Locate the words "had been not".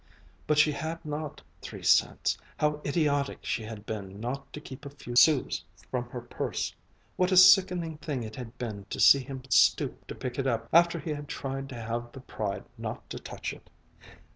3.61-4.51